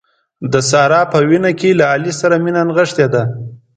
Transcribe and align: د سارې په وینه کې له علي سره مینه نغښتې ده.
د 0.51 0.53
سارې 0.69 1.01
په 1.11 1.19
وینه 1.29 1.51
کې 1.59 1.69
له 1.79 1.85
علي 1.93 2.13
سره 2.21 2.35
مینه 2.43 2.61
نغښتې 2.67 3.05
ده. 3.13 3.23